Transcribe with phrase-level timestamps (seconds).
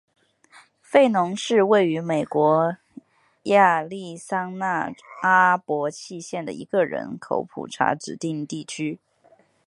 [0.81, 2.75] 弗农是位于美国
[3.43, 8.97] 亚利桑那州阿帕契县的一个人口普查指定地区。